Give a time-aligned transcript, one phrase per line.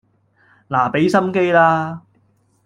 [0.67, 2.01] 嗱畀心機啦